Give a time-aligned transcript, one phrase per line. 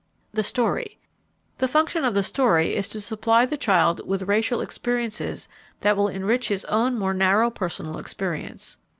[0.33, 0.97] The Story.
[1.59, 5.47] The function of the story is to supply the child with racial experiences
[5.81, 8.77] that will enrich his own more narrow personal experience.